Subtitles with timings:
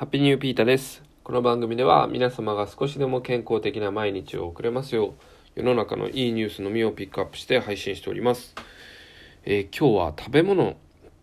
[0.00, 1.02] ハッピーニューピータです。
[1.22, 5.12] この番組では皆様が少しでも健康的な毎日を送れますよう、
[5.56, 8.54] 世の中のいいニュースのみをピックアップして配信しております。
[9.44, 10.78] えー、今日は食べ物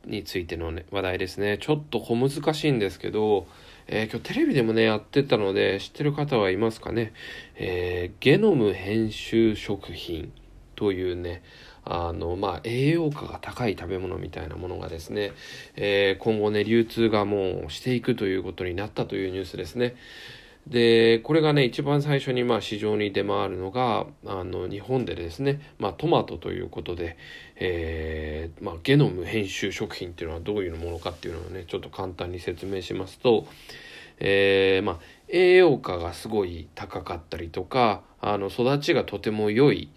[0.05, 1.57] についての、ね、話題ですね。
[1.59, 3.47] ちょっと小難しいんですけど、
[3.87, 7.13] えー、今日テレビでもね、やってたので、知ってる方はいますかね？
[7.55, 10.31] えー、ゲノム編集食品
[10.75, 11.41] というね、
[11.89, 15.31] あの、まあ、栄養価が高い食べ物みたいなものがですね、
[15.75, 19.95] えー、今後ね、流通がもうしていくということになったというニュースですね。
[20.69, 27.17] で、これがね、一番最初にまあ市場に出回るのが、あの、日本でですね、まあ、トマトということで、
[27.55, 33.47] えー、まあ、ゲノム編集食品っていうのはどういうものかっていうのをね、ちょっと簡単に説明しますと、
[34.19, 34.97] えー、まあ、
[35.29, 39.89] 栄養価がすごい高かったりとか、あの、育ちがとても良い、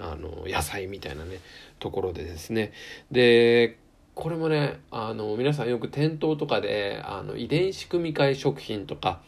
[0.00, 1.40] あの野菜みたいなね
[1.78, 2.72] ところでですね
[3.10, 3.78] で
[4.14, 9.20] これもねあの皆さんよく店頭とかであの遺伝子組み換え食品とか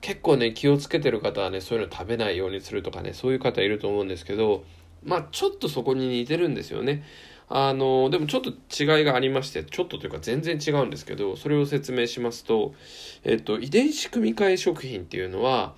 [0.00, 4.64] 結構ね気をつけてる方はねそういうの食べないようにするとかねそういう方いると思うんですけど
[5.04, 7.04] まあちょっとそこに似てるんですよね。
[7.50, 12.74] あのでもちょっと違いがありましてちょっとというか全然違うんですけどそれを説明しますと、
[13.24, 15.74] えっと、遺伝子組み換え食品っていうのは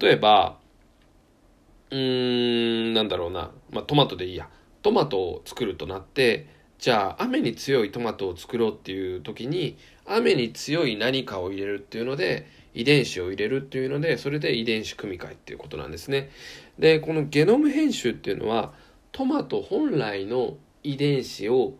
[0.00, 0.56] 例えば
[1.90, 3.50] うーん、なんだろうな。
[3.70, 4.48] まあ、トマトでいいや。
[4.82, 6.46] トマトを作るとなって、
[6.78, 16.30] じゃあ雨に強いトマトを作ろうっていう時に、雨に強い何かを入れるっていうので、遺伝子を入れるっていうので、それで遺伝子組み換えっていうことなんですね。
[16.78, 18.74] で、このゲノム編集っていうのは、
[19.12, 21.74] トマト本来の遺伝子を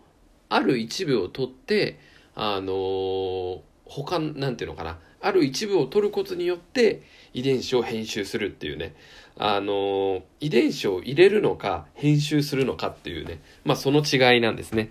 [0.48, 1.98] ある一部を取って、
[2.34, 4.98] あのー、他、なんていうのかな。
[5.20, 8.94] ある一部を取ることによって遺伝子を編集するっていうね。
[9.36, 14.90] あの、遺伝子を入れるのか、編集するのかっていうね、まあその違いなんですね。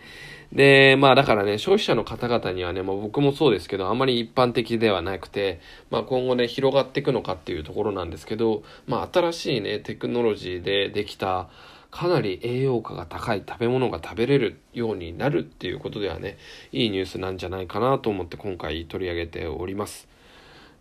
[0.52, 11.50] で、まあだからね、消費者の方々にはね、まあ僕もそうですけど、あまり一般的ではなくて、まあ今後ね、広がっていくのかっていうところなんですけど、まあ新しいね、テクノロジーでできた、
[11.93, 16.39] かなり栄養価が高い食べ物が食べれるようになるっていうことではね、
[16.71, 20.07] いいニュースなんじゃないかなと思って今回取り上げております。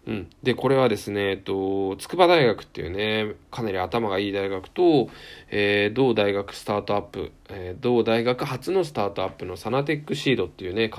[0.07, 5.11] うん、でこれはですね、えっと、筑波大学っていうねかなり頭がいい大学と、
[5.49, 10.91] えー、同大学スタートアップ、えー、同大学初のスタートアップのサナテックシードっていうね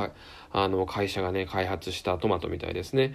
[0.53, 3.13] あの会社がね開発したトマトみたいですね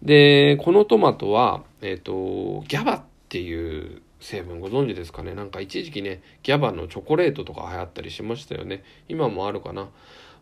[0.00, 5.34] でこのトマトは、えっと、ギャバっていう成分ご存知ですかね？
[5.34, 8.82] なんか一時期ねギャバのチョコレートとか流行ったりしましたよね。
[9.08, 9.88] 今もあるかな？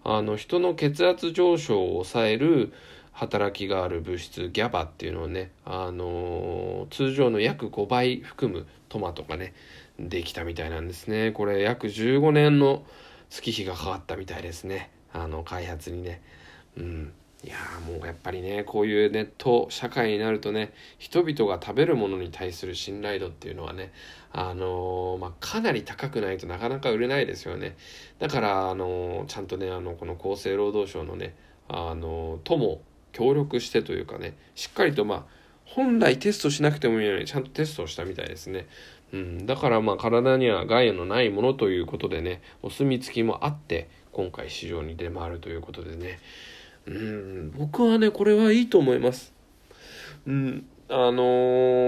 [0.04, 2.72] あの人の血圧上昇を抑える
[3.12, 9.54] 働きがある物質ギャバっていうのをね、あのー、通常の約5倍含むトマトがね
[9.98, 11.32] できたみたいなんですね。
[11.32, 12.84] これ約15年の
[13.30, 14.90] 月日がかかったみたいですね。
[15.12, 16.22] あの開発にね。
[16.76, 17.12] うん。
[17.44, 17.56] いや
[17.86, 23.92] もうやっぱりねこういうネット社会になるとね人々が食べるものに対する信頼度っていうのはね
[24.32, 27.76] あのー、まあ、かなり高くないとなかなか売れないですよね
[28.18, 31.36] だからあのー、ちゃんとねあのこの厚生労働省のね
[31.68, 32.80] あのとも
[33.12, 35.24] 協力してというかねしっかりとまあ
[35.66, 38.66] 本来テストしなくてもいいのにちゃんとテストをしたみたいですね。
[39.12, 46.18] うん、だからまあ体には害のないものということでねお墨付きもあって今回市場に出回るということでね
[46.86, 47.52] うん。
[47.56, 49.32] 僕はねこれはいいと思います。
[50.26, 51.22] うん、あの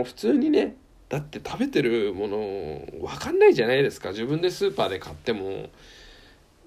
[0.02, 0.76] ー、普通にね
[1.08, 2.38] だって食べてるもの
[3.00, 4.10] 分かんないじゃないですか。
[4.10, 5.70] 自分でスーパーで買っても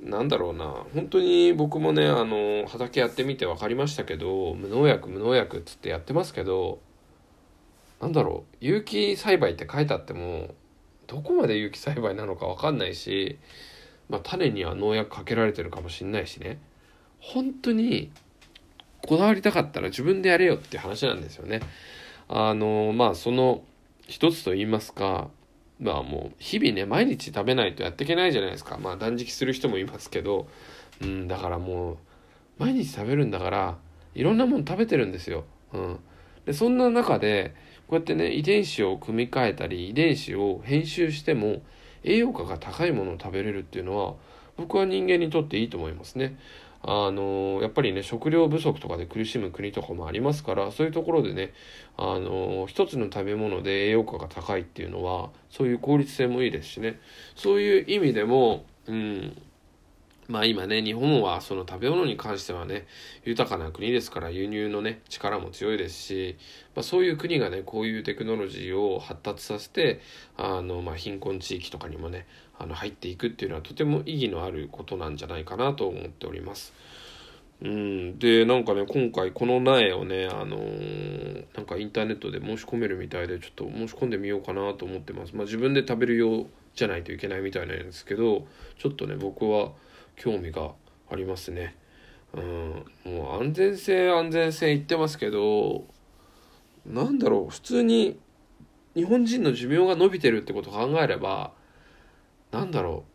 [0.01, 0.85] なんだろうな。
[0.93, 6.79] 本当に僕もねあの畑やってみて分かりましたけど無農薬無農薬っつってやってますけど
[7.99, 8.55] なんだろう。
[8.61, 10.55] 有機栽培って書いてあっても
[11.07, 13.39] どこまで有機栽培なのか分かんないし、
[14.09, 16.59] まあ、種には農薬かけられてるかもしんないしね。
[17.19, 18.11] 本当に
[19.07, 21.61] こだわりたかったら自分でやれよって話なんですよね。
[22.27, 23.63] あのまあその
[24.07, 25.29] 一つと言いますか
[25.79, 30.47] まあもう日々ね毎日食べないとやっていけないじゃないですかまあ断食する人もいますけど
[31.01, 31.97] うんだからもう
[32.59, 33.77] 毎日食べるんだから
[34.13, 35.45] いろんなもの食べてるんですよ。
[35.73, 35.99] うん、
[36.45, 37.55] でそんな中で
[37.87, 41.61] こうやってね遺伝子を組み換えたり遺伝子を編集しても
[42.03, 44.15] 栄養価が高いものを食べれるっていうのは
[44.57, 46.37] 僕は人間にとっていいと思いますね。
[46.81, 51.53] あのやっぱりね食料不足とかで苦しむ国とかもありますからそういうところでね
[51.97, 56.99] あの一つの食べ物で栄養価が高いっていうのはそういう効率性もいいですしね。
[57.35, 59.41] そういう意味でもうん
[60.29, 62.85] まあ今ね、日本はその食べ物に関してはね、
[63.25, 66.37] 豊かな国ですから輸入のね、力も強いですし、
[66.75, 70.01] まあそういう国がね、こういうテクノロジーを発達させて、
[70.37, 72.27] あの、まあ貧困地域とかにもね、
[72.59, 76.73] あの入っていくっていうのはとても意義のあることなんじゃないかなと思っております。
[77.61, 88.47] うん、でなんかね今回この苗をねあのーなんかインターネットで申し込めるみたいでちょっと申し込んでみようかなと思ってますまあ自分で食べる用じゃないといけないみたいなんですけど
[88.77, 89.71] ちょっとね僕は
[90.19, 90.73] 興味が
[91.09, 91.75] ありますね。
[92.33, 92.85] うん。
[93.05, 95.85] もう安全性安全性言ってますけど
[96.85, 97.51] なんだろう。
[97.51, 98.19] 普通に
[98.95, 101.53] 日本人の寿命が伸びてるってことを考えれば
[102.51, 103.05] なんだろ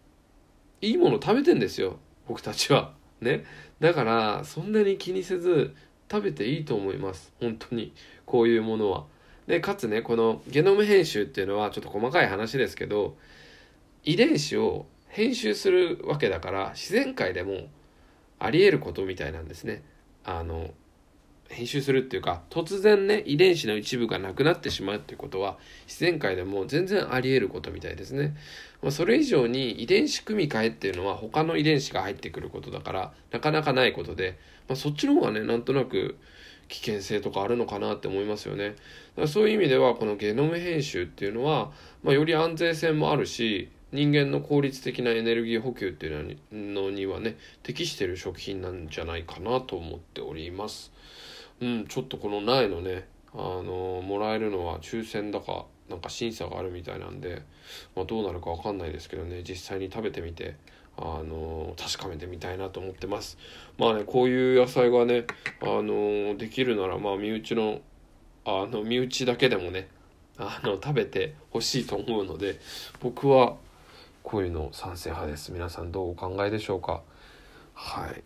[0.82, 0.86] う。
[0.86, 2.94] いいもの食べてんですよ僕たちは。
[3.20, 3.44] ね。
[3.78, 5.74] だからそんなに気にせず
[6.10, 7.32] 食べていいと思います。
[7.40, 7.92] 本当に。
[8.26, 9.04] こういうものは。
[9.46, 13.16] でかつねこのゲノム編集っていうのはちょっと細かい話ですけど
[14.02, 17.68] 遺伝子を編集するわけだから自然界でも
[18.40, 19.84] あり得ることみたいなんですね。
[20.24, 20.70] あの
[21.48, 25.56] 編集するっていうか突然ね遺伝子の一部がなくなってしまうっていうことは
[25.86, 28.34] 自然界でも全然あり得ることみたいですね、
[28.82, 34.36] ま、それ以上に遺伝子組み換えっていうのは他の遺伝子が入ってくることだからなかなかないことで、
[34.68, 36.18] まあ、そっちの方がねなんとなく
[36.66, 38.70] 危険性とかあるのかなって思いますよね。
[38.70, 38.80] だか
[39.22, 41.70] らそういう意味ではこのゲノム編集っていうのは、
[42.02, 50.92] まあ、より安全性もあるし人間の効率的なエネルギー補給っていうのにはね適してる食品なんじゃないかなと思っております。
[51.60, 57.42] うんちょっとこの苗のねあのもらえるのは抽選だかなんか審査があるみたいなんで、
[57.94, 60.56] まあ、どうなるか分かんないですけどね実際に食べてみて
[60.96, 63.38] あの確かめてみたいなと思ってます。
[63.78, 65.24] まあねこういう野菜がね
[65.60, 67.80] あのできるならまあ身内の
[68.44, 69.86] あの身内だけでもね
[70.36, 72.58] あの食べてほしいと思うので
[73.00, 73.54] 僕は
[74.24, 75.52] こういうの賛成派です。
[75.52, 77.02] 皆さんどうお考えでしょうか？
[77.74, 78.24] はい。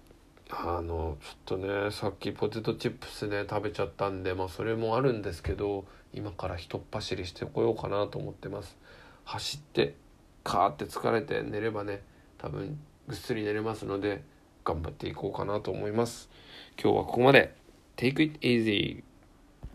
[0.49, 5.85] あのちょっとねさっきポテトチップスね食べちゃったんでまあそれもあるんですけど
[6.15, 8.79] 今からひとっ走りしてこようかなと思ってます。
[9.25, 9.97] 走って
[10.45, 12.01] カーって疲れて寝ればね
[12.39, 12.79] 多分
[13.09, 14.23] ぐっすり寝れますので
[14.65, 16.31] 頑張っていこうかなと思います。
[16.81, 17.55] 今日はここまで。
[17.97, 19.03] Take it easy